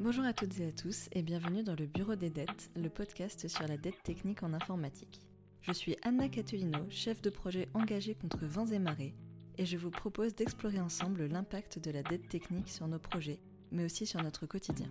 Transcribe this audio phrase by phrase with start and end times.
[0.00, 3.48] Bonjour à toutes et à tous et bienvenue dans le Bureau des dettes, le podcast
[3.48, 5.20] sur la dette technique en informatique.
[5.62, 9.12] Je suis Anna Catulino, chef de projet engagée contre vents et marées,
[9.56, 13.40] et je vous propose d'explorer ensemble l'impact de la dette technique sur nos projets,
[13.72, 14.88] mais aussi sur notre quotidien.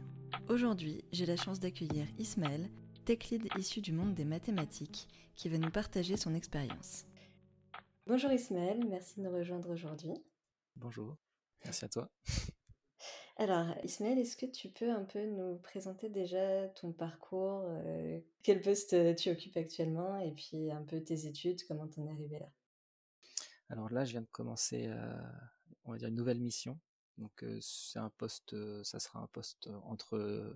[0.49, 2.69] Aujourd'hui, j'ai la chance d'accueillir Ismaël,
[3.05, 7.05] tech lead issu du monde des mathématiques, qui va nous partager son expérience.
[8.07, 10.15] Bonjour Ismaël, merci de nous rejoindre aujourd'hui.
[10.75, 11.15] Bonjour,
[11.63, 12.09] merci à toi.
[13.39, 18.61] Alors, Ismaël, est-ce que tu peux un peu nous présenter déjà ton parcours, euh, quel
[18.61, 22.09] poste euh, tu occupes actuellement et puis un peu tes études, comment tu en es
[22.09, 22.49] arrivé là?
[23.69, 25.21] Alors là, je viens de commencer, euh,
[25.85, 26.79] on va dire, une nouvelle mission.
[27.19, 30.55] Donc c'est un poste, ça sera un poste entre,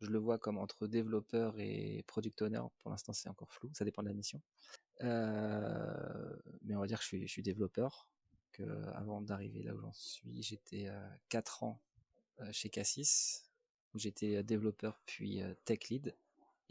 [0.00, 2.62] je le vois comme entre développeur et product owner.
[2.80, 4.40] Pour l'instant, c'est encore flou, ça dépend de la mission.
[5.00, 8.08] mais on va dire que je suis, développeur.
[8.92, 10.88] Avant d'arriver là où j'en suis, j'étais
[11.28, 11.80] 4 ans
[12.52, 13.44] chez Cassis,
[13.94, 16.14] où j'étais euh, développeur puis euh, tech lead.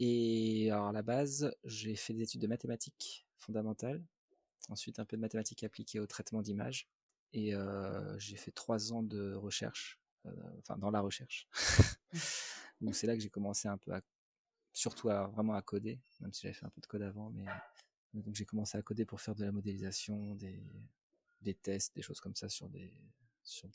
[0.00, 4.04] Et alors à la base, j'ai fait des études de mathématiques fondamentales,
[4.68, 6.88] ensuite un peu de mathématiques appliquées au traitement d'images,
[7.32, 7.52] et
[8.18, 10.00] j'ai fait trois ans de recherche,
[10.58, 11.48] enfin dans la recherche.
[12.80, 14.00] Donc c'est là que j'ai commencé un peu à,
[14.72, 17.44] surtout vraiment à coder, même si j'avais fait un peu de code avant, mais
[18.14, 22.34] donc j'ai commencé à coder pour faire de la modélisation, des, tests, des choses comme
[22.34, 22.92] ça sur des
[23.42, 23.68] sur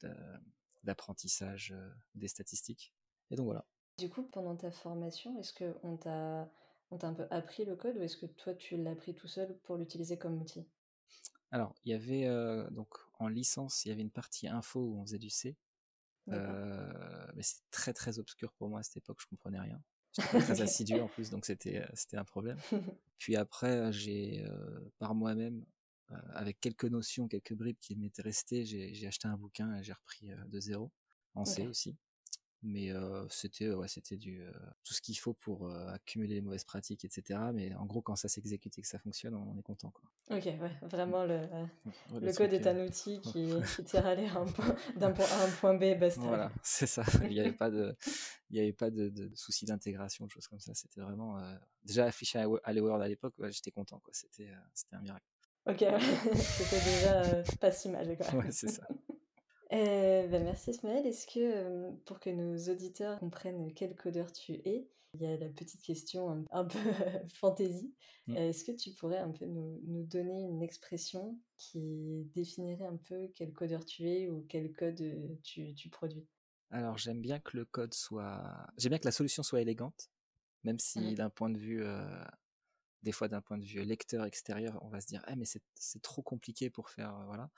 [0.84, 2.94] d'apprentissage euh, des statistiques.
[3.32, 3.66] Et donc voilà.
[3.98, 6.50] Du coup, pendant ta formation, est-ce qu'on t'a
[6.92, 9.28] on t'a un peu appris le code ou est-ce que toi tu l'as appris tout
[9.28, 10.68] seul pour l'utiliser comme outil?
[11.52, 15.00] Alors, il y avait euh, donc en licence, il y avait une partie info où
[15.00, 15.58] on faisait du C.
[16.30, 19.82] Euh, mais c'est très très obscur pour moi à cette époque, je comprenais rien.
[20.14, 22.58] J'étais très assidu en plus, donc c'était c'était un problème.
[23.18, 24.46] Puis après, j'ai
[25.00, 25.66] par moi-même
[26.34, 30.32] avec quelques notions, quelques bribes qui m'étaient restées, j'ai acheté un bouquin et j'ai repris
[30.32, 30.92] euh, de zéro,
[31.36, 31.98] en C aussi.
[32.62, 34.46] Mais euh, c'était ouais, c'était du
[34.84, 37.40] tout ce qu'il faut pour accumuler les mauvaises pratiques, etc.
[37.54, 39.92] Mais en gros, quand ça s'exécute et que ça fonctionne, on, est content.
[39.92, 40.38] Quoi.
[40.38, 41.40] Ok, ouais, vraiment le,
[42.20, 44.28] le, code est un outil qui, qui tire à aller
[44.98, 46.20] d'un point A à un point B, basta.
[46.20, 47.04] Voilà, c'est ça.
[47.24, 47.96] Il n'y avait pas de,
[48.50, 50.74] il n'y avait pas de, de, soucis d'intégration, de choses comme ça.
[50.74, 51.42] C'était vraiment
[51.86, 53.36] déjà affiché à, à à l'époque.
[53.52, 54.14] j'étais content, quoi.
[54.14, 55.26] C'était, c'était un miracle.
[55.70, 55.86] Ok,
[56.36, 58.18] c'était déjà euh, pas si mal.
[58.18, 58.36] Quoi.
[58.36, 58.88] Ouais, c'est ça.
[59.72, 61.06] Euh, ben merci Ismaël.
[61.06, 65.38] Est-ce que euh, pour que nos auditeurs comprennent quel codeur tu es, il y a
[65.38, 66.80] la petite question un, peu
[67.36, 67.94] fantaisie.
[68.26, 68.36] Mmh.
[68.36, 73.32] Est-ce que tu pourrais un peu nous, nous, donner une expression qui définirait un peu
[73.36, 75.04] quel codeur tu es ou quel code
[75.44, 76.26] tu, tu produis?
[76.72, 78.42] Alors j'aime bien que le code soit,
[78.80, 80.10] j'aime bien que la solution soit élégante,
[80.64, 81.84] même si d'un point de vue
[83.04, 86.02] des fois d'un point de vue lecteur extérieur, on va se dire ah mais c'est
[86.02, 87.50] trop compliqué pour faire euh, voilà.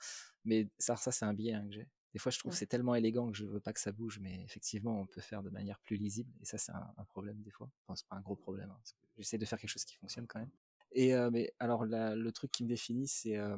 [0.44, 1.88] Mais ça ça c'est un biais hein, que j'ai.
[2.12, 4.42] Des fois je trouve c'est tellement élégant que je veux pas que ça bouge, mais
[4.44, 7.70] effectivement on peut faire de manière plus lisible et ça c'est un, problème des fois.
[7.84, 8.70] Enfin c'est pas un gros problème.
[8.70, 8.80] Hein,
[9.18, 10.50] J'essaie de faire quelque chose qui fonctionne quand même.
[10.92, 13.56] Et euh, mais alors le truc qui me définit c'est euh,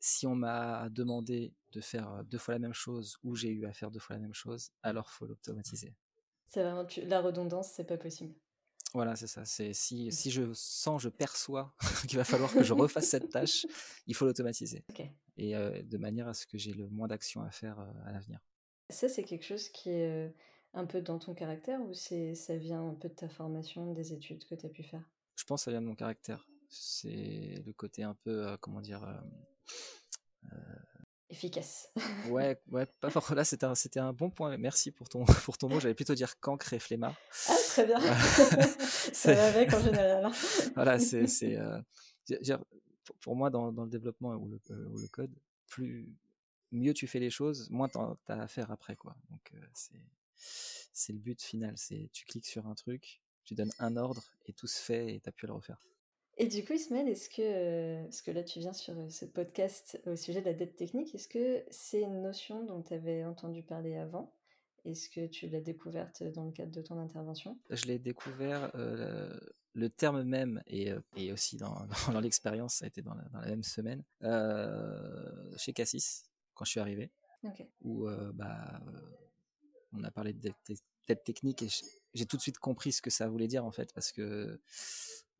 [0.00, 3.72] si on m'a demandé de faire deux fois la même chose ou j'ai eu à
[3.72, 5.94] faire deux fois la même chose, alors faut l'automatiser.
[6.46, 8.34] C'est vraiment la redondance, c'est pas possible.
[8.94, 9.44] Voilà, c'est ça.
[9.44, 11.74] C'est si, si je sens, je perçois
[12.08, 13.66] qu'il va falloir que je refasse cette tâche,
[14.06, 14.84] il faut l'automatiser.
[15.36, 18.40] Et de manière à ce que j'ai le moins d'actions à faire à l'avenir.
[18.90, 20.34] Ça, c'est quelque chose qui est
[20.74, 24.12] un peu dans ton caractère ou c'est ça vient un peu de ta formation, des
[24.12, 25.08] études que tu as pu faire?
[25.36, 26.48] Je pense que ça vient de mon caractère.
[26.68, 29.06] C'est le côté un peu, comment dire,
[31.30, 31.90] efficace.
[32.28, 33.34] ouais, ouais, pas fort.
[33.34, 34.56] Là, c'était un, c'était un bon point.
[34.56, 35.80] Merci pour ton, pour ton mot.
[35.80, 37.14] J'allais plutôt dire cancre et flemmard.
[37.48, 38.00] Ah, très bien.
[39.12, 40.24] ça va avec en général.
[40.24, 40.32] Hein.
[40.74, 41.80] voilà, c'est, c'est euh,
[43.20, 45.34] pour, moi, dans, dans, le développement ou le, euh, ou le, code,
[45.66, 46.08] plus
[46.72, 49.16] mieux tu fais les choses, moins tu as à faire après, quoi.
[49.30, 50.00] Donc, euh, c'est,
[50.92, 51.74] c'est le but final.
[51.76, 55.20] C'est tu cliques sur un truc, tu donnes un ordre et tout se fait et
[55.20, 55.80] tu plus à le refaire.
[56.40, 59.24] Et du coup, Ismaël, est-ce que, euh, parce que là tu viens sur euh, ce
[59.24, 63.24] podcast au sujet de la dette technique, est-ce que c'est une notion dont tu avais
[63.24, 64.32] entendu parler avant?
[64.84, 67.58] Est-ce que tu l'as découverte dans le cadre de ton intervention?
[67.70, 69.36] Je l'ai découvert, euh,
[69.72, 73.40] le terme même, et, et aussi dans, dans, l'expérience, ça a été dans la, dans
[73.40, 74.04] la même semaine,
[75.56, 77.10] chez Cassis, quand je suis arrivé,
[77.82, 78.80] où bah,
[79.92, 81.68] on a parlé de dette, dette technique et
[82.14, 84.60] j'ai tout de suite compris ce que ça voulait dire en fait, parce que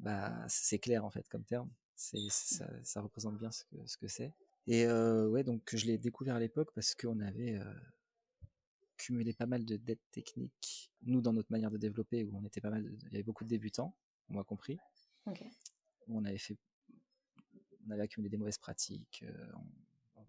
[0.01, 1.71] bah, c'est clair en fait comme terme.
[1.95, 4.33] C'est, ça, ça, représente bien ce que, ce que c'est.
[4.69, 7.75] Et euh, ouais, donc je l'ai découvert à l'époque parce qu'on avait euh,
[8.99, 12.61] cumulé pas mal de dettes techniques, nous dans notre manière de développer, où on était
[12.61, 13.97] pas mal, il y avait beaucoup de débutants,
[14.29, 14.79] on m'a compris.
[16.07, 16.57] On avait fait,
[17.87, 19.53] on avait accumulé des mauvaises pratiques, euh,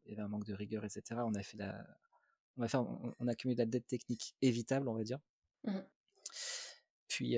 [0.05, 1.21] il y avait un manque de rigueur, etc.
[1.25, 1.85] On a fait la,
[2.57, 5.19] on a fait, on, a accumulé de la dette technique évitable, on va dire.
[5.65, 5.79] Mmh.
[7.07, 7.37] Puis,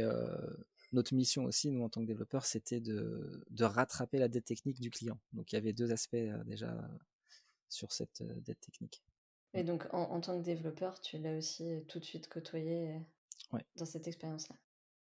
[0.91, 4.79] notre mission aussi, nous, en tant que développeurs, c'était de, de, rattraper la dette technique
[4.79, 5.19] du client.
[5.33, 6.15] Donc, il y avait deux aspects
[6.45, 6.75] déjà
[7.69, 9.03] sur cette dette technique.
[9.53, 12.99] Et donc, en, tant que développeur, tu l'as aussi tout de suite côtoyé
[13.75, 14.55] dans cette expérience-là.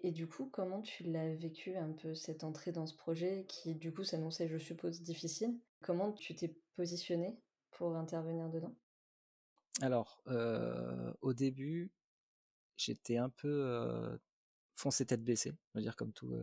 [0.02, 3.74] Et du coup, comment tu l'as vécu un peu cette entrée dans ce projet qui,
[3.74, 5.58] du coup, s'annonçait, je suppose, difficile?
[5.82, 7.40] Comment tu t'es positionné
[7.72, 8.76] pour intervenir dedans?
[9.82, 10.24] Alors,
[11.22, 11.92] au début,
[12.78, 14.20] j'étais un peu
[14.76, 16.34] foncé tête baissée, on va dire comme tout,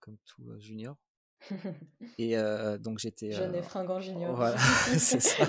[0.00, 0.96] comme tout junior.
[2.18, 2.36] Et
[2.80, 3.30] donc j'étais.
[3.30, 4.34] Jeune et fringant junior.
[4.34, 4.56] Voilà,
[4.98, 5.44] c'est ça.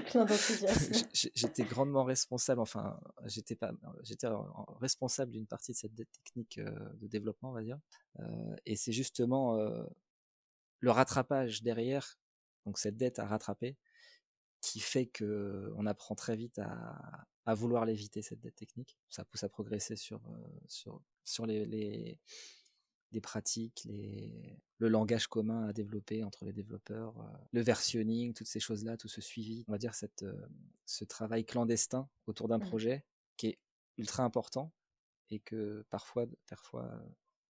[1.34, 3.72] j'étais grandement responsable, enfin, j'étais pas,
[4.04, 4.28] j'étais
[4.80, 7.80] responsable d'une partie de cette dette technique de développement, on va dire.
[8.66, 9.58] et c'est justement
[10.80, 12.18] le rattrapage derrière,
[12.66, 13.78] donc cette dette à rattraper,
[14.62, 18.98] qui fait que on apprend très vite à, à vouloir l'éviter cette dette technique.
[19.10, 20.22] Ça pousse à progresser sur
[20.68, 22.20] sur sur les,
[23.12, 27.16] les pratiques, les, le langage commun à développer entre les développeurs,
[27.52, 30.26] le versionning, toutes ces choses-là, tout ce suivi, on va dire cette,
[30.86, 32.68] ce travail clandestin autour d'un mmh.
[32.68, 33.06] projet
[33.38, 33.60] qui est
[33.98, 34.74] ultra important
[35.30, 36.90] et que parfois, parfois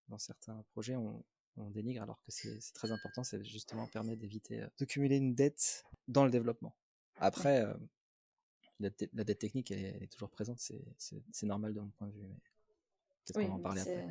[0.08, 1.24] dans certains projets, on,
[1.56, 5.84] on dénigre alors que c'est très important, c'est justement permet d'éviter de cumuler une dette
[6.06, 6.74] dans le développement.
[7.18, 7.64] Après,
[8.80, 8.90] la,
[9.24, 12.22] dette technique, elle, est toujours présente, c'est normal de mon point de vue.
[12.22, 12.36] Mais
[13.36, 14.06] oui, en parler après.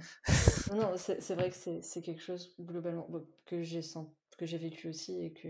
[0.75, 3.09] non, c'est vrai que c'est quelque chose globalement
[3.45, 3.81] que j'ai
[4.37, 5.47] que j'ai vécu aussi et que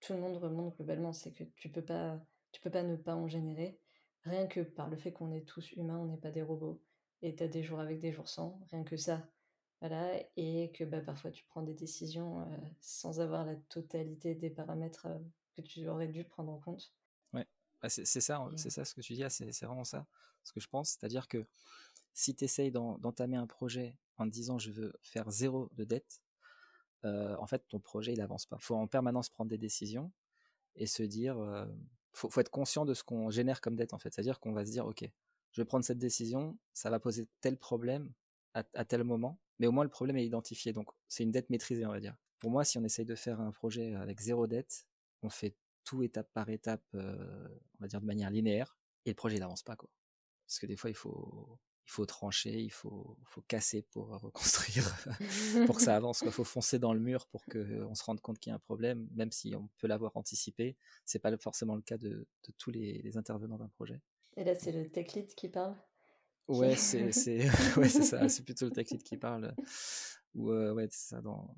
[0.00, 3.14] tout le monde remonte globalement, c'est que tu peux pas tu peux pas ne pas
[3.14, 3.80] en générer,
[4.24, 6.80] rien que par le fait qu'on est tous humains, on n'est pas des robots,
[7.22, 9.26] et tu as des jours avec des jours sans, rien que ça,
[9.80, 14.50] voilà, et que bah, parfois tu prends des décisions euh, sans avoir la totalité des
[14.50, 15.18] paramètres euh,
[15.52, 16.92] que tu aurais dû prendre en compte.
[17.32, 17.46] Ouais,
[17.80, 20.06] bah, c'est ça, c'est ça ce que tu dis, c'est vraiment ça,
[20.44, 21.46] ce que je pense, c'est-à-dire que
[22.14, 26.22] si tu essayes d'entamer un projet en disant je veux faire zéro de dette,
[27.04, 28.56] euh, en fait ton projet il avance pas.
[28.60, 30.12] Il faut en permanence prendre des décisions
[30.76, 31.66] et se dire, euh,
[32.12, 34.12] faut, être conscient de ce qu'on génère comme dette en fait.
[34.12, 35.04] C'est-à-dire qu'on va se dire ok,
[35.52, 38.12] je vais prendre cette décision, ça va poser tel problème
[38.54, 40.72] à, tel moment, mais au moins le problème est identifié.
[40.72, 42.16] Donc c'est une dette maîtrisée on va dire.
[42.38, 44.86] Pour moi, si on essaye de faire un projet avec zéro dette,
[45.22, 47.48] on fait tout étape par étape, euh,
[47.78, 49.90] on va dire de manière linéaire, et le projet n'avance pas quoi.
[50.46, 54.84] Parce que des fois il faut il faut trancher, il faut, faut casser pour reconstruire,
[55.66, 56.22] pour que ça avance.
[56.24, 58.60] Il faut foncer dans le mur pour qu'on se rende compte qu'il y a un
[58.60, 60.76] problème, même si on peut l'avoir anticipé.
[61.04, 64.00] C'est pas forcément le cas de, de tous les, intervenants d'un projet.
[64.36, 65.76] Et là, c'est le tech lead qui parle
[66.48, 67.04] Ouais, c'est
[67.76, 68.28] ouais, ça.
[68.28, 69.54] C'est plutôt le tech lead qui parle.
[70.34, 71.20] Ou euh, ouais, ça.
[71.20, 71.54] Dans...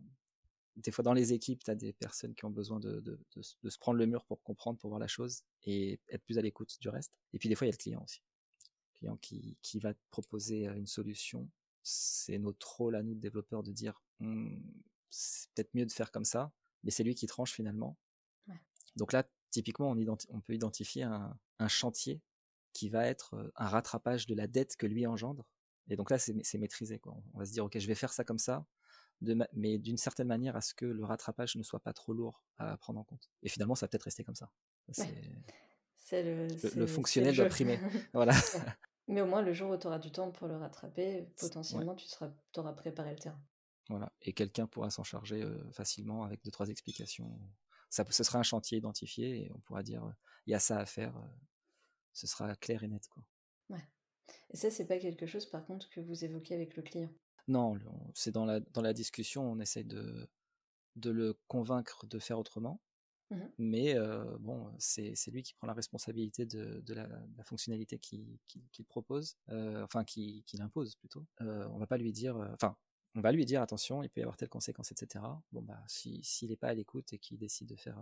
[0.76, 3.70] Des fois, dans les équipes, tu as des personnes qui ont besoin de, de, de,
[3.70, 6.76] se prendre le mur pour comprendre, pour voir la chose et être plus à l'écoute
[6.80, 7.12] du reste.
[7.32, 8.20] Et puis, des fois, il y a le client aussi
[8.94, 11.48] client qui, qui va te proposer une solution,
[11.82, 14.56] c'est notre rôle à nous, développeurs, de dire «Mmh,
[15.10, 17.96] c'est peut-être mieux de faire comme ça, mais c'est lui qui tranche finalement.
[18.96, 22.20] Donc là, typiquement, on, on peut identifier un, un, chantier
[22.72, 25.48] qui va être un rattrapage de la dette que lui engendre.
[25.88, 27.00] Et donc là, c'est maîtrisé.
[27.00, 27.16] Quoi.
[27.32, 28.64] On va se dire, OK, je vais faire ça comme ça,
[29.24, 32.42] de mais d'une certaine manière à ce que le rattrapage ne soit pas trop lourd
[32.58, 33.30] à prendre en compte.
[33.42, 34.50] Et finalement, ça va peut-être rester comme ça.
[35.96, 37.78] C'est le, le, fonctionnel doit primer.
[38.12, 38.34] voilà.
[39.08, 42.06] Mais au moins, le jour où tu auras du temps pour le rattraper, potentiellement, tu
[42.06, 43.42] seras, auras préparé le terrain.
[43.88, 44.12] Voilà.
[44.22, 47.38] Et quelqu'un pourra s'en charger euh, facilement avec deux, trois explications.
[47.90, 50.12] Ça, ce sera un chantier identifié et on pourra dire, euh,
[50.46, 51.16] il y a ça à faire.
[51.16, 51.26] Euh,
[52.12, 53.06] ce sera clair et net.
[53.08, 53.24] Quoi.
[53.68, 53.86] Ouais.
[54.50, 57.12] Et ça, c'est pas quelque chose, par contre, que vous évoquez avec le client?
[57.48, 57.78] Non,
[58.14, 60.28] c'est dans la, dans la discussion, on essaie de,
[60.96, 62.80] de le convaincre de faire autrement.
[63.30, 63.94] Mmh Mais
[64.40, 67.08] bon, c'est lui qui prend la responsabilité de, de, la,
[67.44, 68.38] fonctionnalité qu'il
[68.88, 71.26] propose, enfin qu'il impose plutôt.
[71.40, 72.76] on va pas lui dire, enfin,
[73.14, 75.24] on va lui dire attention, il peut y avoir telle conséquence, etc.
[75.52, 77.98] Bon bah, s'il si, n'est pas à l'écoute et qu'il décide de faire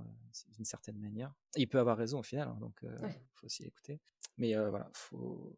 [0.48, 4.00] d'une certaine manière, il peut avoir raison au final, hein, donc il faut aussi l'écouter.
[4.38, 5.54] Mais voilà, faut,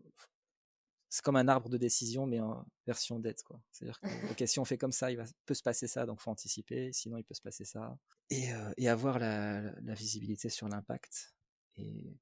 [1.14, 3.62] c'est comme un arbre de décision, mais en version dette, quoi.
[3.70, 4.06] C'est-à-dire que,
[4.46, 7.18] si on fait comme ça, il va, peut se passer ça, donc faut anticiper, sinon
[7.18, 7.96] il peut se passer ça.
[8.30, 11.36] Et, euh, et avoir la, la, visibilité sur l'impact
[11.76, 12.18] et,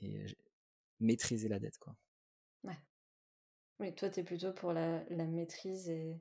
[0.00, 0.36] et,
[1.00, 1.96] maîtriser la dette, quoi.
[2.62, 2.76] Ouais.
[3.80, 6.20] Oui, toi, tu es plutôt pour la, la maîtrise et,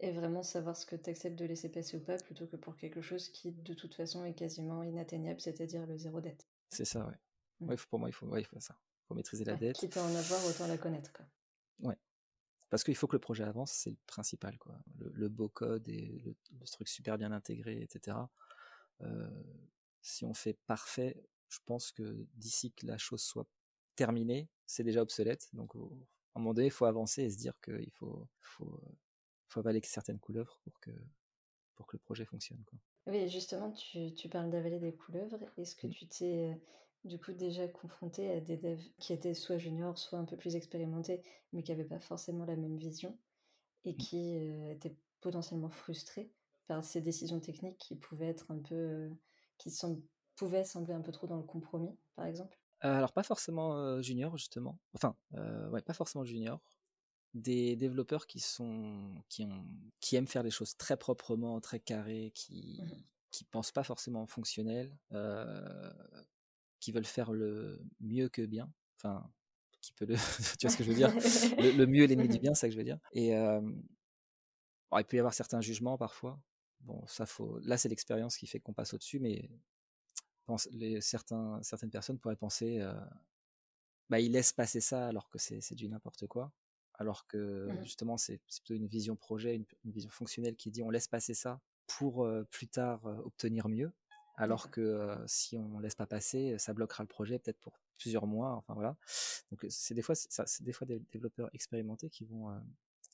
[0.00, 3.02] vraiment savoir ce que tu acceptes de laisser passer ou pas, plutôt que pour quelque
[3.02, 6.48] chose qui, de toute façon, est quasiment inatteignable, c'est-à-dire le zéro dette.
[6.70, 7.14] C'est ça, ouais.
[7.60, 7.68] Mmh.
[7.68, 8.76] ouais pour moi, il faut, ouais, il faut ça.
[8.80, 9.76] Il faut maîtriser la dette.
[9.76, 11.24] Quitte à en avoir, autant la connaître, quoi.
[11.80, 11.98] Ouais.
[12.70, 14.58] Parce qu'il faut que le projet avance, c'est le principal.
[14.58, 14.78] Quoi.
[14.98, 16.34] Le, beau code et le,
[16.66, 18.16] truc super bien intégré, etc.
[19.02, 19.42] Euh,
[20.00, 23.46] si on fait parfait, je pense que d'ici que la chose soit
[23.94, 25.48] terminée, c'est déjà obsolète.
[25.52, 25.74] Donc
[26.34, 28.80] un moment donné, il faut avancer et se dire qu'il faut, faut,
[29.48, 30.90] faut avaler certaines couleuvres pour que,
[31.74, 32.62] pour que le projet fonctionne.
[32.64, 32.78] Quoi.
[33.06, 35.38] Oui, justement, tu, tu parles d'avaler des couleuvres.
[35.58, 35.90] Est-ce que mmh.
[35.90, 36.60] tu t'es
[37.04, 40.56] du coup déjà confronté à des devs qui étaient soit juniors, soit un peu plus
[40.56, 43.18] expérimentés, mais qui n'avaient pas forcément la même vision
[43.84, 43.96] et mmh.
[43.96, 44.36] qui
[44.70, 46.30] étaient potentiellement frustrés
[46.66, 49.10] par ces décisions techniques qui pouvaient être un peu,
[49.58, 49.70] qui
[50.36, 54.78] pouvaient sembler un peu trop dans le compromis, par exemple Alors pas forcément junior justement,
[54.94, 55.16] enfin
[55.70, 56.60] ouais, pas forcément junior.
[57.34, 59.64] Des développeurs qui sont qui ont
[60.00, 64.26] qui aiment faire les choses très proprement, très carrées, qui mmh qui pensent pas forcément
[64.26, 64.96] fonctionnel,
[66.82, 69.30] qui veulent faire le mieux que bien, enfin
[69.80, 70.14] qui peut le
[70.58, 71.12] tu vois ce que je veux dire?
[71.78, 72.98] Le, mieux est l'ennemi du bien c'est ça que je veux dire.
[73.12, 76.40] Et il peut y avoir certains jugements parfois.
[76.80, 79.48] Bon ça faut là c'est l'expérience qui fait qu'on passe au dessus mais
[80.46, 82.84] pense, les, certains, certaines personnes pourraient penser
[84.10, 86.52] bah ils laissent passer ça alors que c'est du n'importe quoi.
[86.94, 87.84] Alors que mmh.
[87.84, 91.60] justement c'est plutôt une vision projet une, vision fonctionnelle qui dit on laisse passer ça
[91.86, 93.92] pour plus tard obtenir mieux
[94.36, 98.54] alors que si on laisse pas passer, ça bloquera le projet peut-être pour plusieurs mois.
[98.54, 98.96] Enfin voilà.
[99.50, 102.50] Donc c'est des fois, c'est des fois des développeurs expérimentés qui vont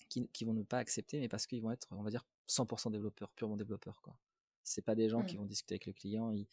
[0.09, 3.31] qui, vont ne pas accepter, mais parce qu'ils vont être, on va dire, 100% développeurs,
[3.33, 4.17] purement développeurs quoi.
[4.63, 5.41] C'est pas des gens qui mmh.
[5.41, 6.31] vont discuter avec le client.
[6.31, 6.47] Ils,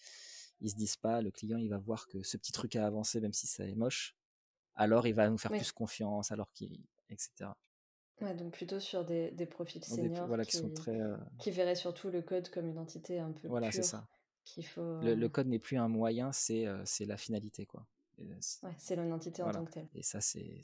[0.62, 3.20] ils se disent pas, le client il va voir que ce petit truc a avancé
[3.20, 4.16] même si ça est moche.
[4.76, 7.52] Alors il va nous faire plus confiance, alors qu'il, etc.
[8.22, 10.98] Ouais, donc plutôt sur des, des profils seniors voilà, qui, sont très,
[11.40, 14.08] qui verraient surtout le code comme une entité un peu voilà, c'est ça
[14.64, 15.00] faut.
[15.02, 17.86] Le, code n'est plus un moyen, c'est c'est la finalité, quoi.
[18.78, 19.88] c'est l'entité en tant que telle.
[19.94, 20.62] Et ça, c'est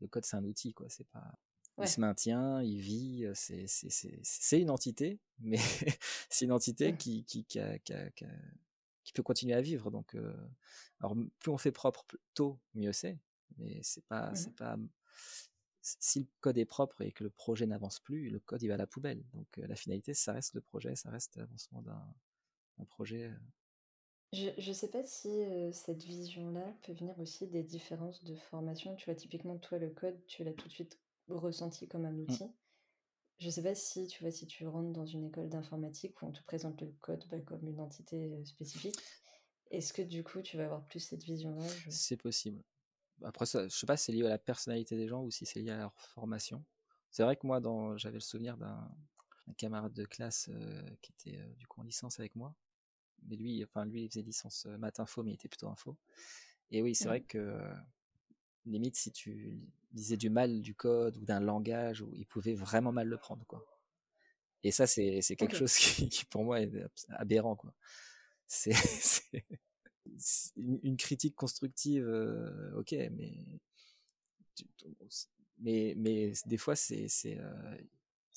[0.00, 0.88] le code, c'est un outil, quoi.
[0.88, 1.38] C'est pas.
[1.80, 5.60] Il se maintient, il vit, c'est une entité, mais
[6.28, 7.60] c'est une entité qui, qui, qui,
[9.04, 9.92] qui, peut continuer à vivre.
[9.92, 10.16] Donc,
[10.98, 13.18] alors, plus on fait propre tôt, mieux c'est.
[13.58, 14.76] Mais c'est pas, mmh c'est pas,
[15.80, 18.74] si le code est propre et que le projet n'avance plus, le code il va
[18.74, 19.24] à la poubelle.
[19.32, 22.14] Donc, la finalité, ça reste le projet, ça reste l'avancement d'un
[22.78, 23.30] un projet.
[24.32, 25.30] Je ne sais pas si
[25.72, 28.94] cette vision-là peut venir aussi des différences de formation.
[28.96, 32.20] Tu vois, typiquement, toi, le code, tu l'as tout de suite ressenti comme un mmh.
[32.20, 32.52] outil.
[33.38, 36.26] Je ne sais pas si, tu vois, si tu rentres dans une école d'informatique où
[36.26, 38.96] on te présente le code bah, comme une entité spécifique,
[39.70, 41.66] est-ce que du coup, tu vas avoir plus cette vision-là?
[41.88, 42.62] C'est possible.
[43.22, 45.46] Après, ça, je sais pas si c'est lié à la personnalité des gens ou si
[45.46, 46.64] c'est lié à leur formation.
[47.10, 47.60] C'est vrai que moi,
[47.96, 48.90] j'avais le souvenir d'un
[49.56, 50.50] camarade de classe
[51.00, 52.54] qui était du coup en licence avec moi,
[53.28, 55.96] mais lui, enfin lui, il faisait licence maths info, mais il était plutôt info.
[56.70, 57.58] Et oui, c'est vrai que
[58.66, 59.60] limite, si tu
[59.92, 63.64] disais du mal du code ou d'un langage, il pouvait vraiment mal le prendre, quoi.
[64.62, 66.72] Et ça, c'est quelque chose qui, pour moi, est
[67.10, 67.72] aberrant, quoi.
[68.46, 68.72] C'est
[70.56, 72.06] une, critique constructive,
[72.76, 73.60] ok, mais
[75.60, 77.38] mais mais des fois, c'est c'est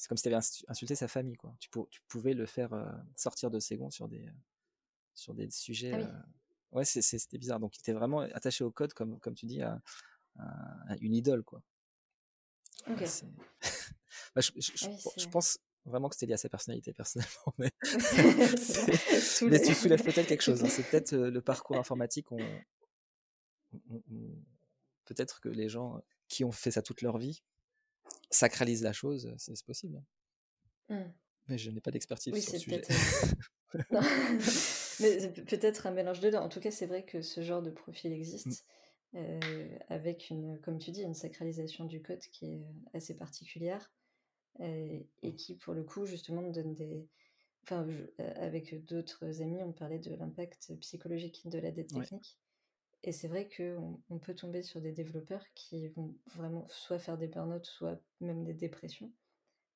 [0.07, 1.55] comme si tu avais insulté sa famille, quoi.
[1.59, 2.71] Tu, tu pouvais le faire
[3.15, 4.27] sortir de ses gonds sur des
[5.13, 5.93] sur des sujets.
[5.93, 6.25] Ah
[6.71, 7.59] ouais, c'était bizarre.
[7.59, 9.81] Donc, il était vraiment attaché au code, comme, comme tu dis, à,
[10.99, 11.61] une idole, quoi.
[12.89, 13.03] Ok.
[14.35, 17.53] Bah, je, je, pense vraiment que c'était lié à sa personnalité, personnellement.
[17.57, 17.71] Mais,
[19.41, 20.63] mais tu soulèves peut-être quelque chose.
[20.63, 20.69] Hein.
[20.69, 22.27] C'est peut-être le parcours informatique.
[25.05, 27.43] peut-être que les gens qui ont fait ça toute leur vie
[28.29, 29.33] sacralisent la chose.
[29.37, 30.01] C'est possible.
[30.89, 30.95] Hein.
[30.95, 31.13] Mmh.
[31.47, 32.81] Mais je n'ai pas d'expertise sur le sujet.
[35.01, 36.37] Mais peut-être un mélange de deux.
[36.37, 38.65] En tout cas, c'est vrai que ce genre de profil existe,
[39.13, 39.17] mmh.
[39.17, 43.91] euh, avec une, comme tu dis, une sacralisation du code qui est assez particulière
[44.59, 47.07] euh, et qui, pour le coup, justement, donne des.
[47.63, 47.87] Enfin,
[48.37, 52.39] avec d'autres amis, on parlait de l'impact psychologique de la dette technique.
[53.03, 57.17] Et c'est vrai qu'on on peut tomber sur des développeurs qui vont vraiment soit faire
[57.17, 59.11] des burn-out, soit même des dépressions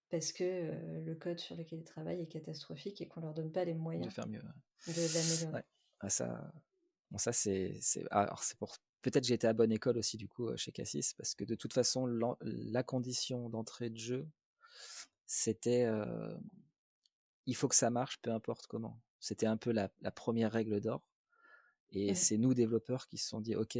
[0.10, 0.72] parce que
[1.04, 4.08] le code sur lequel ils travaillent est catastrophique et qu'on leur donne pas les moyens
[4.08, 4.42] de faire mieux,
[4.88, 5.64] de l'améliorer.
[6.00, 6.52] Ah, ça,
[7.12, 7.80] bon, ça c'est,
[8.12, 11.36] alors c'est pour peut-être j'ai été à bonne école aussi du coup chez Cassis parce
[11.36, 12.06] que de toute façon
[12.42, 14.28] la, condition d'entrée de jeu
[15.26, 15.88] c'était
[17.46, 19.00] il faut que ça marche peu importe comment.
[19.20, 21.08] C'était un peu la, première règle d'or
[21.92, 23.78] et c'est nous développeurs qui se sont dit ok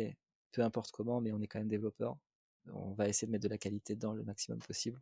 [0.52, 2.18] peu importe comment mais on est quand même développeurs
[2.72, 5.02] on va essayer de mettre de la qualité dedans le maximum possible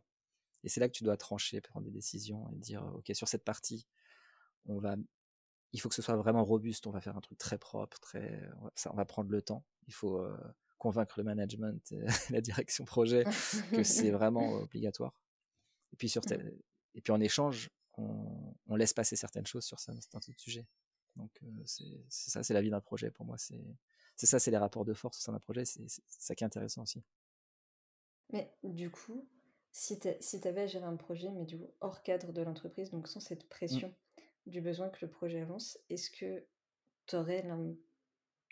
[0.64, 3.44] et c'est là que tu dois trancher, prendre des décisions et dire, OK, sur cette
[3.44, 3.86] partie,
[4.66, 4.96] on va,
[5.72, 8.42] il faut que ce soit vraiment robuste, on va faire un truc très propre, très,
[8.74, 9.64] ça, on va prendre le temps.
[9.86, 10.36] Il faut euh,
[10.78, 11.94] convaincre le management,
[12.30, 13.24] la direction projet
[13.70, 15.14] que c'est vraiment obligatoire.
[15.92, 16.50] Et puis sur mmh.
[16.94, 20.66] et puis en échange, on, on, laisse passer certaines choses sur certains sujets.
[21.16, 23.36] Donc euh, c'est ça, c'est la vie d'un projet pour moi.
[23.36, 25.64] C'est ça, c'est les rapports de force au sein d'un projet.
[25.66, 27.04] C'est ça qui est intéressant aussi.
[28.32, 29.28] Mais du coup,
[29.76, 32.92] si tu si avais à gérer un projet, mais du coup hors cadre de l'entreprise,
[32.92, 33.48] donc sans cette mmh.
[33.48, 33.94] pression
[34.46, 36.46] du besoin que le projet avance, est-ce que
[37.12, 37.44] aurais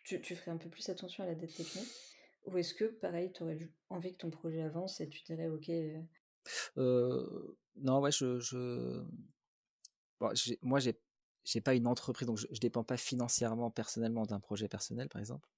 [0.04, 1.88] tu, tu ferais un peu plus attention à la dette technique?
[2.46, 5.70] Ou est-ce que, pareil, tu aurais envie que ton projet avance et tu dirais, OK.
[6.76, 8.40] Euh non, ouais, je.
[8.40, 9.04] je...
[10.18, 10.98] Bon, moi, j'ai
[11.44, 15.20] j'ai pas une entreprise, donc je, je dépends pas financièrement, personnellement d'un projet personnel, par
[15.20, 15.48] exemple.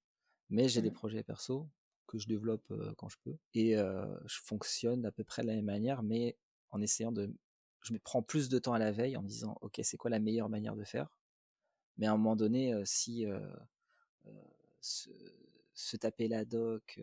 [0.49, 1.67] Mais j'ai des mmh projets perso
[2.07, 3.37] que je développe quand je peux.
[3.53, 6.37] Et je fonctionne à peu près de la même manière, mais
[6.71, 7.33] en essayant de...
[7.81, 10.09] Je me prends plus de temps à la veille en me disant, OK, c'est quoi
[10.09, 11.15] la meilleure manière de faire?
[11.97, 13.25] Mais à un moment donné, si
[14.81, 16.99] se, taper la doc,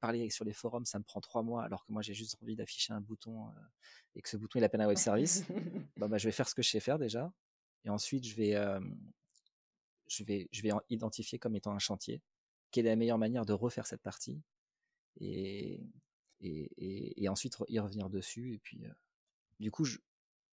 [0.00, 2.56] parler sur les forums, ça me prend trois mois, alors que moi j'ai juste envie
[2.56, 3.46] d'afficher un bouton
[4.14, 5.44] et que ce bouton il appelle un web service,
[5.96, 7.32] bah, bah, je vais faire ce que je sais faire déjà.
[7.84, 8.54] Et ensuite, je vais,
[10.08, 12.20] je vais, je vais identifier comme étant un chantier
[12.70, 14.42] quelle est la meilleure manière de refaire cette partie
[15.20, 15.80] et,
[16.40, 18.54] et, et, ensuite y revenir dessus.
[18.54, 18.92] Et puis, euh,
[19.60, 19.98] du coup, je,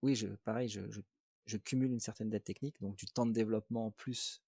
[0.02, 0.82] oui, je, pareil, je,
[1.46, 4.42] je, cumule une certaine dette technique, donc du temps de développement en plus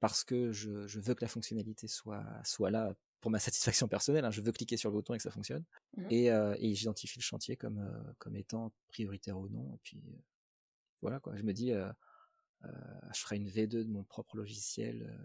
[0.00, 4.24] parce que je, je veux que la fonctionnalité soit, soit là pour ma satisfaction personnelle.
[4.24, 4.30] Hein.
[4.30, 5.64] je veux cliquer sur le bouton et que ça fonctionne.
[5.96, 9.74] Mmh et, euh, et j'identifie le chantier comme, euh, comme étant prioritaire ou non.
[9.74, 10.02] Et puis,
[11.02, 11.36] voilà, quoi.
[11.36, 15.16] Je me dis, je ferai une V2 de mon propre logiciel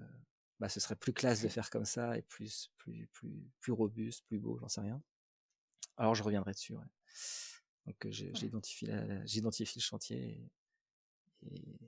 [0.60, 4.26] bah, ce serait plus classe de faire comme ça et plus, plus, plus, plus robuste,
[4.26, 5.02] plus beau, j'en sais rien.
[5.98, 6.74] Alors je reviendrai dessus.
[6.74, 6.86] Ouais.
[7.86, 8.90] Donc j'identifie
[9.26, 10.50] j'identifie le chantier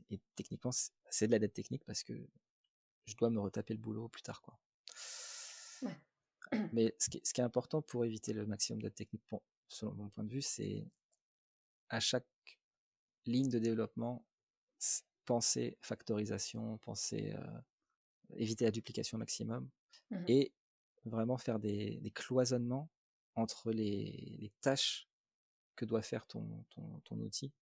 [0.10, 0.72] et, techniquement
[1.10, 2.14] c'est de la dette technique parce que
[3.06, 4.60] je dois me retaper le boulot plus tard quoi.
[6.74, 9.24] Mais ce qui, ce qui, est important pour éviter le maximum de technique,
[9.68, 10.88] selon mon point de vue, c'est
[11.90, 12.26] à chaque
[13.26, 14.26] ligne de développement
[15.26, 17.60] penser factorisation, penser euh,
[18.36, 19.70] éviter la duplication maximum
[20.12, 20.54] mmh et
[21.06, 22.90] vraiment faire des, cloisonnements
[23.36, 25.08] entre les, tâches
[25.76, 26.66] que doit faire ton,
[27.04, 27.54] ton, outil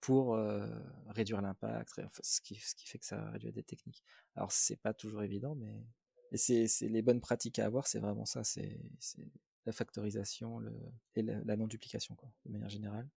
[0.00, 0.38] pour
[1.08, 4.02] réduire l'impact, ce qui, ce qui fait que ça réduit des techniques.
[4.34, 5.86] Alors c'est pas toujours évident, mais
[6.36, 8.78] c'est les bonnes pratiques à avoir, c'est vraiment ça, c'est
[9.66, 10.72] la factorisation le,
[11.14, 13.08] et la, non-duplication, quoi, de manière générale.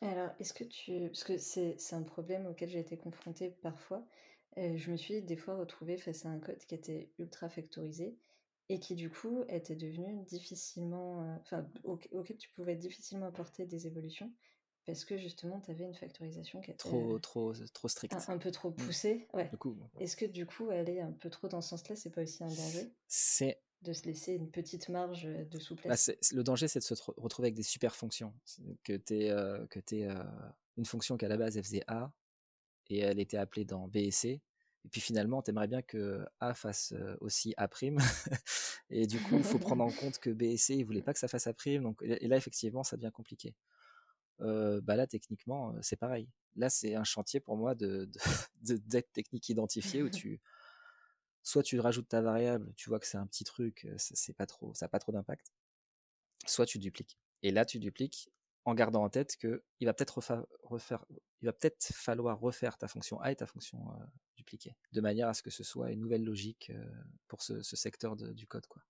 [0.00, 1.08] Alors, est-ce que tu...
[1.08, 4.06] Parce que c'est un problème auquel j'ai été confrontée parfois,
[4.56, 8.16] je me suis des fois retrouvée face à un code qui était ultra factorisé
[8.68, 14.32] et qui du coup était devenu difficilement, enfin auquel tu pouvais difficilement apporter des évolutions
[14.86, 18.50] parce que justement tu avais une factorisation qui était trop trop trop stricte, un, peu
[18.50, 18.76] trop mmh.
[18.76, 19.28] poussée.
[19.34, 19.50] Ouais.
[20.00, 22.48] Est-ce que du coup aller un peu trop dans ce sens-là, c'est pas aussi un
[22.48, 22.92] danger?
[23.08, 26.12] C'est de se laisser une petite marge de bah, souplesse?
[26.32, 28.32] le danger, c'est de se retrouver avec des super fonctions.
[28.84, 29.28] Que tu
[29.68, 29.80] que
[30.76, 32.12] une fonction qui à la base elle faisait A,
[32.88, 34.40] et elle était appelée dans B et C.
[34.86, 37.68] Et puis finalement, tu aimerais bien que A fasse aussi A'.
[38.90, 41.12] et du coup, il faut prendre en compte que B et C, ils voulaient pas
[41.12, 41.80] que ça fasse A'.
[41.80, 43.56] Donc, et là, effectivement, ça devient compliqué.
[44.38, 46.28] bah là, techniquement, c'est pareil.
[46.54, 48.08] Là, c'est un chantier pour moi de,
[48.62, 50.40] d'être technique identifiée où tu,
[51.42, 54.72] soit tu rajoutes ta variable, tu vois que c'est un petit truc, c'est pas trop,
[54.74, 55.52] ça n'a pas trop d'impact,
[56.46, 57.18] soit tu dupliques.
[57.42, 58.30] Et là, tu dupliques
[58.66, 60.20] en gardant en tête que il va peut-être
[60.64, 61.04] refaire,
[61.40, 64.04] il va peut-être falloir refaire ta fonction A et ta fonction euh,
[64.36, 66.84] dupliquée, de manière à ce que ce soit une nouvelle logique euh,
[67.28, 68.82] pour ce, secteur du code, quoi.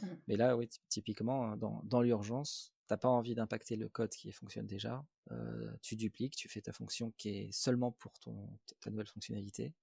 [0.00, 0.06] Mmh.
[0.26, 4.32] Mais là, oui, typiquement, hein, dans, dans l'urgence, t'as pas envie d'impacter le code qui
[4.32, 5.04] fonctionne déjà.
[5.30, 9.74] Euh, tu dupliques, tu fais ta fonction qui est seulement pour ton, ta nouvelle fonctionnalité.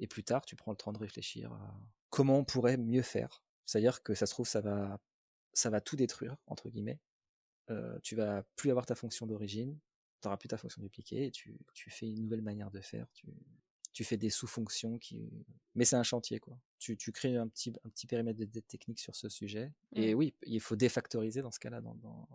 [0.00, 3.44] Et plus tard, tu prends le temps de réfléchir à comment on pourrait mieux faire.
[3.66, 5.00] C'est-à-dire que ça se trouve, ça va,
[5.52, 7.00] ça va tout détruire, entre guillemets,
[7.70, 9.78] euh, tu vas plus avoir ta fonction d'origine,
[10.20, 13.06] tu n'auras plus ta fonction dupliquée, et tu, tu, fais une nouvelle manière de faire,
[13.12, 13.28] tu,
[13.92, 15.30] tu fais des sous-fonctions qui...
[15.74, 16.58] Mais c'est un chantier, quoi.
[16.78, 20.18] Tu, tu, crées un petit, un petit périmètre de technique sur ce sujet, et mmh.
[20.18, 21.80] oui, il faut défactoriser dans ce cas-là.
[21.80, 22.28] Dans, dans...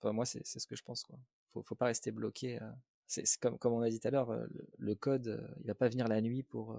[0.00, 1.18] Enfin, moi, c'est ce que je pense, quoi.
[1.52, 2.58] Faut, faut pas rester bloqué.
[3.06, 5.88] C'est comme, comme on a dit tout à l'heure, le, le, code, il va pas
[5.88, 6.78] venir la nuit pour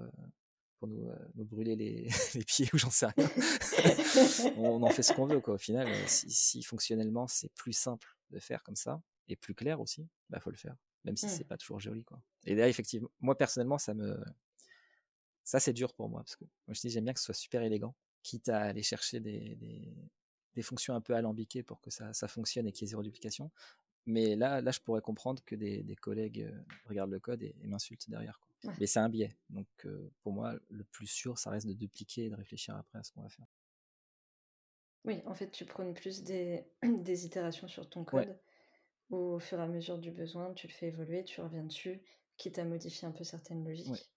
[0.78, 3.30] pour nous, euh, nous brûler les, les, pieds ou j'en sais rien.
[4.58, 5.56] on, en fait ce qu'on veut quoi.
[5.56, 9.56] Au final, euh, si, si fonctionnellement c'est plus simple de faire comme ça et plus
[9.56, 11.30] clair aussi, bah faut le faire, même si mmh.
[11.30, 12.22] c'est pas toujours joli quoi.
[12.46, 14.18] Et là effectivement, moi personnellement ça me
[15.44, 17.34] ça c'est dur pour moi parce que moi je dis j'aime bien que ce soit
[17.34, 19.94] super élégant, quitte à aller chercher des, des,
[20.56, 23.04] des fonctions un peu alambiquées pour que ça, ça fonctionne et qu'il y ait zéro
[23.04, 23.52] duplication.
[24.06, 27.56] Mais là, là, je pourrais comprendre que des, des collègues euh, regardent le code et,
[27.64, 28.40] m'insultent derrière.
[28.80, 29.36] Mais c'est un biais.
[29.50, 33.00] Donc, euh, pour moi, le plus sûr, ça reste de dupliquer et de réfléchir après
[33.00, 33.48] à ce qu'on va faire.
[35.04, 38.40] Oui, en fait, tu prônes plus des, des itérations sur ton code,
[39.10, 42.02] où au fur et à mesure du besoin, tu le fais évoluer, tu reviens dessus,
[42.38, 44.10] quitte à modifier un peu certaines logiques,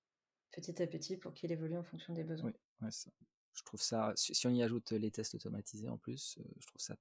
[0.50, 2.52] petit à petit, pour qu'il évolue en fonction des besoins.
[2.80, 3.10] Oui, ça.
[3.52, 6.96] je trouve ça, si on y ajoute les tests automatisés en plus, je trouve ça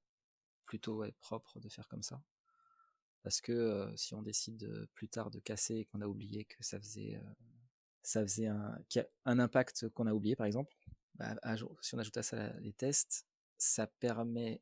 [0.66, 2.22] plutôt propre de faire comme ça.
[3.28, 6.80] Parce que si on décide plus tard de casser et qu'on a oublié que ça
[6.80, 7.20] faisait,
[9.26, 10.74] un, impact qu'on a oublié par exemple,
[11.16, 11.36] bah,
[11.82, 14.62] si on ajoute à ça les tests, ça permet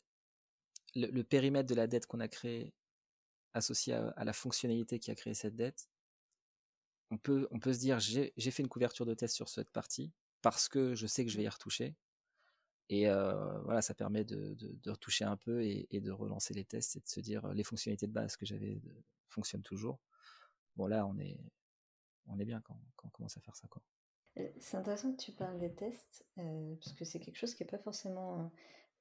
[0.95, 2.73] le, périmètre de la dette qu'on a créé
[3.53, 5.87] associé à, la fonctionnalité qui a créé cette dette.
[7.11, 10.11] On peut, on peut se dire j'ai fait une couverture de test sur cette partie
[10.41, 11.95] parce que je sais que je vais y retoucher.
[12.89, 13.07] Et
[13.63, 14.55] voilà, ça permet de,
[14.87, 18.13] retoucher un peu et, de relancer les tests et de se dire les fonctionnalités de
[18.13, 18.81] base que j'avais
[19.29, 19.99] fonctionnent toujours.
[20.75, 21.39] Bon là, on est,
[22.27, 23.67] on est bien quand, quand on commence à faire ça.
[23.67, 23.81] Quoi.
[24.59, 27.79] C'est intéressant que tu parles des tests, parce que c'est quelque chose qui n'est pas
[27.79, 28.51] forcément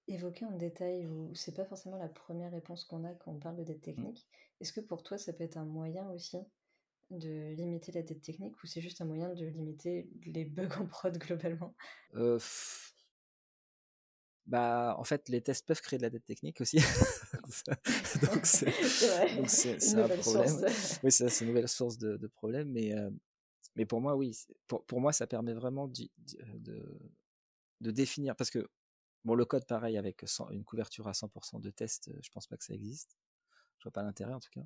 [0.07, 3.57] évoqué en détail, ou c'est pas forcément la première réponse qu'on a quand on parle
[3.57, 3.81] de dette mmh.
[3.81, 4.29] technique.
[4.61, 6.39] Est-ce que pour toi, ça peut être un moyen aussi
[7.11, 10.87] de limiter la dette technique, ou c'est juste un moyen de limiter les bugs en
[10.87, 11.75] prod globalement?
[14.47, 16.77] Bah, en fait, les tests peuvent créer de la dette technique aussi.
[18.23, 20.67] donc c'est un problème.
[21.03, 22.95] Oui, c'est une nouvelle source de, de problème, mais
[23.77, 26.09] mais pour moi, oui, pour, pour moi, ça permet vraiment de,
[26.59, 27.01] de,
[27.81, 28.69] de, définir, parce que,
[29.25, 32.65] bon, le code, pareil, avec une couverture à 100% de tests, je pense pas que
[32.65, 33.19] ça existe.
[33.79, 34.65] Je vois pas l'intérêt, en tout cas.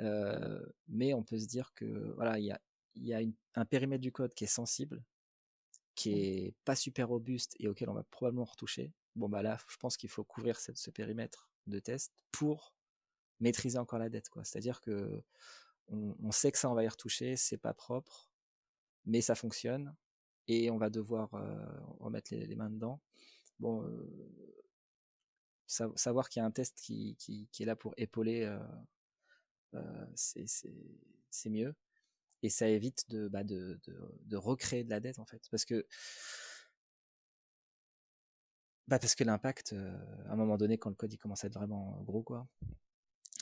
[0.00, 2.60] Euh, mais on peut se dire que, voilà, il y a,
[2.96, 3.20] y a
[3.54, 5.02] un périmètre du code qui est sensible,
[5.94, 6.18] qui mmh.
[6.18, 8.92] est pas super robuste et auquel on va probablement retoucher.
[9.14, 12.74] Bon, bah là, je pense qu'il faut couvrir ce, ce périmètre de test pour
[13.40, 14.30] maîtriser encore la dette.
[14.44, 15.22] C'est-à-dire que
[15.88, 18.30] on, sait que ça, on va y retoucher, c'est pas propre,
[19.04, 19.94] mais ça fonctionne,
[20.48, 21.66] et on va devoir euh,
[22.00, 23.00] remettre les, mains dedans.
[23.58, 24.34] Bon, euh,
[25.66, 27.16] savoir qu'il y a un test qui,
[27.60, 28.44] est là pour épauler,
[29.74, 31.74] euh, c'est mieux.
[32.42, 33.78] Et ça évite bah, de,
[34.32, 35.42] recréer de la dette, en fait.
[35.50, 35.86] Parce que
[38.88, 39.74] bah parce que l'impact,
[40.26, 42.48] à un moment donné, quand le code il commence à être vraiment gros, quoi,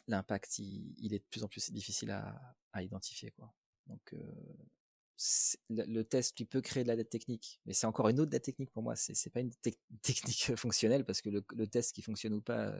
[0.06, 3.30] l'impact, il, est de plus en plus difficile à, identifier.
[3.32, 3.52] Quoi.
[3.86, 4.14] Donc,
[5.68, 8.44] le, test, il peut créer de la dette technique, mais c'est encore une autre dette
[8.44, 8.96] technique pour moi.
[8.96, 9.52] C'est, pas une
[10.02, 12.74] technique fonctionnelle parce que le, test qui fonctionne ou pas,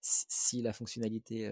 [0.00, 1.50] si la fonctionnalité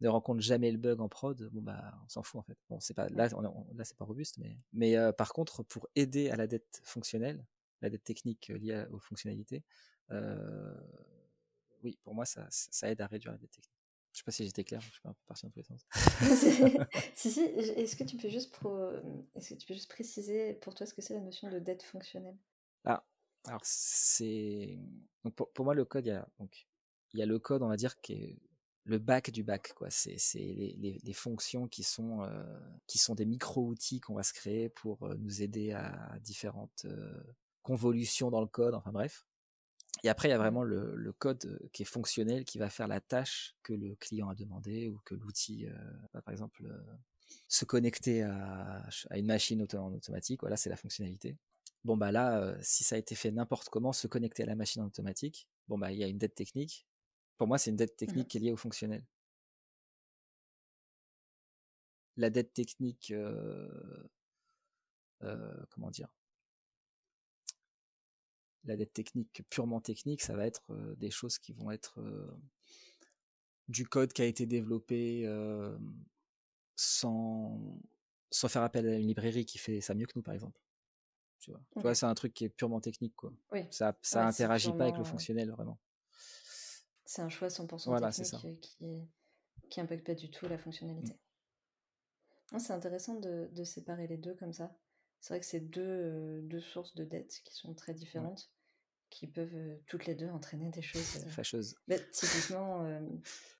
[0.00, 2.58] ne rencontre jamais le bug en prod, bon bah on s'en fout en fait.
[2.68, 6.36] Bon, c'est pas là, là c'est pas robuste, mais mais par contre pour aider à
[6.36, 7.44] la dette fonctionnelle,
[7.82, 9.62] la dette technique liée aux fonctionnalités,
[11.82, 12.48] oui, pour moi ça
[12.90, 13.73] aide à réduire la dette technique.
[14.14, 15.84] Je sais pas si j'étais clair, je suis un peu parti dans tous les sens.
[17.16, 18.56] si, si, est-ce que, tu peux juste
[19.34, 21.82] est-ce que tu peux juste préciser pour toi ce que c'est la notion de dette
[21.82, 22.38] fonctionnelle?
[22.84, 23.04] Ah,
[23.48, 24.78] Alors, c'est.
[25.34, 26.68] pour, pour, moi, le code, il y, a, donc,
[27.12, 28.38] il y a le code, on va dire, qui est
[28.84, 29.72] le back du back.
[29.74, 29.90] Quoi.
[29.90, 32.44] C'est, c'est les, les, les, fonctions qui sont, euh,
[32.86, 37.20] qui sont des micro-outils qu'on va se créer pour euh, nous aider à différentes euh,
[37.62, 39.26] convolutions dans le code, enfin bref.
[40.02, 43.00] Et après, il y a vraiment le, code qui est fonctionnel, qui va faire la
[43.00, 45.66] tâche que le client a demandé ou que l'outil,
[46.12, 46.68] par exemple,
[47.48, 50.40] se connecter à, une machine en automatique.
[50.40, 51.36] Voilà, c'est la fonctionnalité.
[51.84, 54.82] Bon, bah là, si ça a été fait n'importe comment, se connecter à la machine
[54.82, 56.86] en automatique, bon, bah il y a une dette technique.
[57.36, 59.04] Pour moi, c'est une dette mmh technique qui est liée au fonctionnel.
[62.16, 63.12] La dette technique,
[65.20, 66.08] comment dire?
[68.64, 72.00] La dette technique purement technique, ça va être des choses qui vont être
[73.68, 75.26] du code qui a été développé
[76.76, 77.78] sans,
[78.30, 80.60] sans faire appel à une librairie qui fait ça mieux que nous, par exemple.
[81.38, 83.32] Tu vois, c'est un truc qui est purement technique, quoi.
[83.70, 85.78] Ça, ça interagit pas avec le fonctionnel, vraiment.
[87.04, 89.06] C'est un choix 100% technique qui,
[89.68, 90.58] qui impacte pas du tout la mmh.
[90.58, 91.20] fonctionnalité.
[92.58, 94.74] C'est intéressant de, de, séparer les deux comme ça.
[95.24, 98.50] C'est vrai que c'est deux, deux, sources de dette qui sont très différentes
[99.08, 101.76] qui peuvent toutes les deux entraîner des choses fâcheuses.
[101.88, 102.84] Bah, typiquement,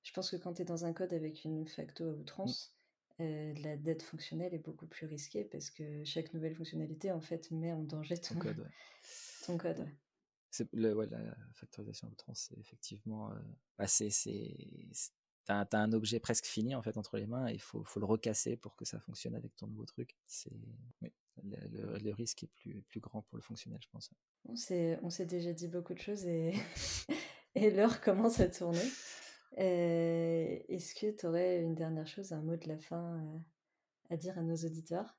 [0.03, 2.19] je pense que quand tu es dans un code avec une facto à mmh.
[2.19, 2.77] outrance,
[3.17, 7.73] la dette fonctionnelle est beaucoup plus risquée parce que chaque nouvelle fonctionnalité en fait met
[7.73, 8.59] en danger ton, code.
[8.59, 8.69] Ouais.
[9.47, 9.89] Ton code
[10.51, 13.31] C'est le, ouais, la factorisation à outrance, c'est effectivement,
[13.79, 14.11] bah, c'est,
[15.45, 17.99] t'as, as un objet presque fini en fait entre les mains et il faut, faut,
[17.99, 20.15] le recasser pour que ça fonctionne avec ton nouveau truc.
[20.27, 20.51] C'est
[21.01, 21.11] oui
[21.43, 24.11] le, risque est plus, plus grand pour le fonctionnel, je pense.
[24.45, 26.53] On s'est, déjà dit beaucoup de choses et,
[27.55, 28.87] et l'heure commence à tourner.
[29.57, 33.39] Euh, est-ce que tu aurais une dernière chose, un mot de la fin euh,
[34.09, 35.17] à dire à nos auditeurs?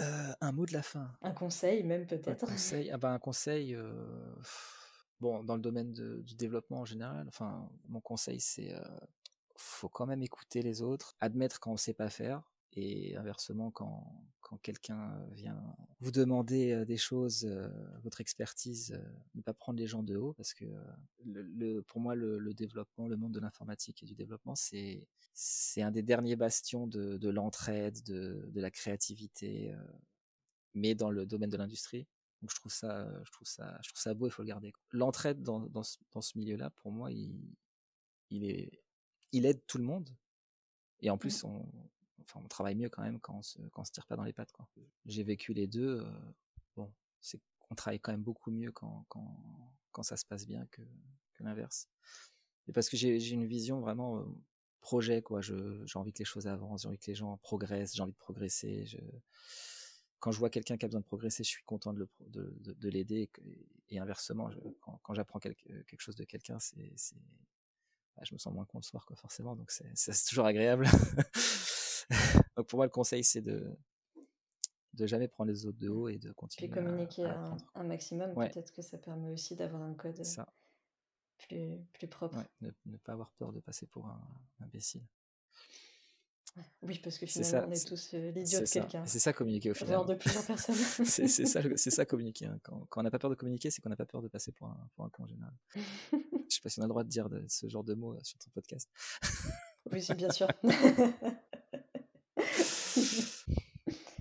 [0.00, 3.18] Euh, Un mot de la fin Un conseil même peut-être Un conseil, ah ben, un
[3.18, 3.76] conseil
[5.18, 8.72] bon, dans le domaine du développement en général, enfin, mon conseil c'est
[9.58, 12.42] faut quand même écouter les autres, admettre quand on sait pas faire,
[12.72, 15.60] Et inversement, quand, quand quelqu'un vient
[16.00, 17.44] vous demander des choses,
[18.02, 18.98] votre expertise,
[19.34, 20.66] ne pas prendre les gens de haut, parce que
[21.88, 26.02] pour moi, le, développement, le monde de l'informatique et du développement, c'est c'est un des
[26.02, 29.72] derniers bastions de, de l'entraide, de, la créativité,
[30.74, 32.06] mais dans le domaine de l'industrie.
[32.40, 34.72] Donc je trouve ça, je trouve ça, je trouve ça beau, il faut le garder.
[34.90, 37.36] L'entraide dans, dans ce, dans ce milieu-là, pour moi, il,
[38.30, 38.82] il est,
[39.32, 40.08] il aide tout le monde.
[41.00, 41.18] Et en mmh.
[41.18, 41.66] plus, on,
[42.22, 44.24] enfin, on travaille mieux quand même quand on se, quand on se tire pas dans
[44.24, 44.52] les pattes.
[44.52, 44.68] Quoi.
[45.06, 46.00] J'ai vécu les deux.
[46.00, 46.34] Euh,
[46.76, 50.66] bon, c'est, on travaille quand même beaucoup mieux quand, quand, quand ça se passe bien
[50.66, 50.82] que,
[51.34, 51.88] que l'inverse.
[52.66, 54.24] Et parce que j'ai, j'ai une vision vraiment euh,
[54.80, 55.40] projet, quoi.
[55.40, 58.12] Je, j'ai envie que les choses avancent, j'ai envie que les gens progressent, j'ai envie
[58.12, 58.86] de progresser.
[58.86, 58.98] Je,
[60.18, 62.54] quand je vois quelqu'un qui a besoin de progresser, je suis content de, le, de,
[62.60, 63.30] de, de l'aider.
[63.88, 67.16] Et, inversement, je, quand, quand, j'apprends quelque, quelque chose de quelqu'un, c'est, c'est
[68.18, 69.54] bah, je me sens moins con le soir, quoi, forcément.
[69.54, 69.92] Donc c'est,
[70.28, 70.86] toujours agréable.
[72.56, 73.76] Donc pour moi, le conseil, c'est de
[74.94, 76.68] de jamais prendre les autres de haut et de continuer.
[76.68, 80.20] Puis communiquer à, un, maximum, peut-être que ça permet aussi d'avoir un code
[81.36, 82.42] Plus, plus propre.
[82.60, 84.20] ne, pas avoir peur de passer pour un,
[84.58, 85.06] imbécile.
[86.82, 89.04] Oui, parce que finalement, on est tous euh, l'idiot de quelqu'un.
[89.06, 90.06] C'est ça communiquer au final.
[90.06, 90.74] de plusieurs personnes.
[91.04, 92.46] c'est ça, ça communiquer.
[92.46, 92.58] Hein.
[92.62, 94.52] Quand, quand, on n'a pas peur de communiquer, c'est qu'on n'a pas peur de passer
[94.52, 95.52] pour un, pour un con en général.
[96.12, 98.20] Je sais pas si on a le droit de dire ce genre de mots euh,
[98.22, 98.90] sur ton podcast.
[99.92, 100.48] oui, bien sûr.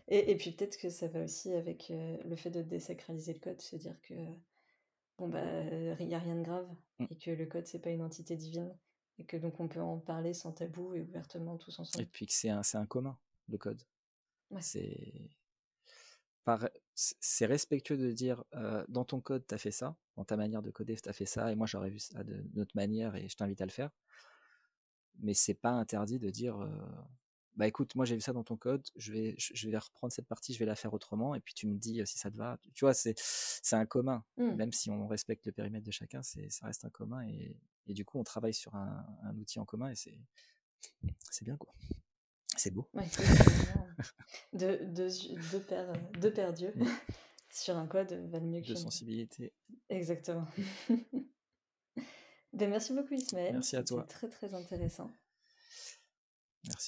[0.07, 3.39] et, et, puis peut-être que ça va aussi avec euh, le fait de désacraliser le
[3.39, 4.13] code, se dire que
[5.17, 5.43] bon bah
[5.99, 6.67] il n'y a rien de grave
[6.99, 7.05] mm.
[7.09, 8.71] et que le code c'est pas une entité divine
[9.19, 12.03] et que donc on peut en parler sans tabou et ouvertement tous ensemble.
[12.03, 13.82] Et puis que c'est un, un commun le code.
[14.62, 15.30] C'est
[16.95, 20.62] c'est respectueux de dire euh, dans ton code tu as fait ça, dans ta manière
[20.62, 23.27] de coder tu as fait ça et moi j'aurais vu ça de notre manière et
[23.27, 23.91] je t'invite à le faire.
[25.19, 26.69] Mais c'est pas interdit de dire euh,
[27.58, 30.27] bah écoute, moi j'ai vu ça dans ton code, je vais, je vais reprendre cette
[30.27, 32.60] partie, je vais la faire autrement, et puis tu me dis si ça te va.
[32.75, 33.15] Tu vois, c'est,
[33.71, 34.23] un commun.
[34.38, 34.51] Mmh.
[34.51, 38.06] Même si on respecte le périmètre de chacun, ça reste un commun, et, et du
[38.06, 40.19] coup on travaille sur un, un outil en commun, et c'est,
[41.32, 41.73] c'est bien quoi.
[42.56, 42.89] C'est beau.
[42.93, 43.06] Ouais,
[44.54, 45.10] deux, deux,
[45.52, 46.73] deux, paires, deux paires d'yeux
[47.52, 49.54] sur un code valent mieux que De sensibilité.
[49.89, 50.47] Exactement.
[52.54, 53.54] ben, merci beaucoup Ismaël.
[53.54, 54.04] Merci à toi.
[54.04, 55.12] Très très intéressant.